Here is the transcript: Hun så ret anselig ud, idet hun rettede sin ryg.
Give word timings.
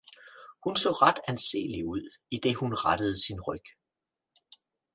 Hun 0.65 0.75
så 0.75 0.89
ret 0.91 1.19
anselig 1.27 1.85
ud, 1.85 2.11
idet 2.31 2.55
hun 2.55 2.73
rettede 2.73 3.25
sin 3.25 3.41
ryg. 3.41 3.65